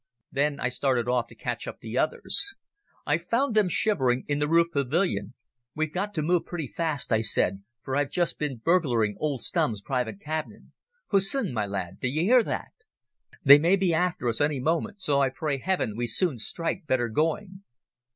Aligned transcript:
Then 0.31 0.59
I 0.59 0.69
started 0.69 1.07
off 1.07 1.27
to 1.27 1.35
catch 1.35 1.67
up 1.67 1.79
the 1.79 1.95
others. 1.95 2.55
I 3.05 3.19
found 3.19 3.53
them 3.53 3.69
shivering 3.69 4.25
in 4.27 4.39
the 4.39 4.47
roof 4.49 4.71
pavilion. 4.73 5.35
"We've 5.75 5.93
got 5.93 6.11
to 6.15 6.23
move 6.23 6.43
pretty 6.47 6.65
fast," 6.67 7.11
I 7.13 7.21
said, 7.21 7.61
"for 7.83 7.95
I've 7.95 8.09
just 8.09 8.39
been 8.39 8.57
burgling 8.65 9.15
old 9.19 9.43
Stumm's 9.43 9.79
private 9.83 10.19
cabinet. 10.19 10.63
Hussin, 11.11 11.53
my 11.53 11.67
lad, 11.67 11.99
d'you 11.99 12.23
hear 12.23 12.41
that? 12.41 12.71
They 13.43 13.59
may 13.59 13.75
be 13.75 13.93
after 13.93 14.27
us 14.27 14.41
any 14.41 14.59
moment, 14.59 15.03
so 15.03 15.21
I 15.21 15.29
pray 15.29 15.59
Heaven 15.59 15.95
we 15.95 16.07
soon 16.07 16.39
strike 16.39 16.87
better 16.87 17.07
going." 17.07 17.61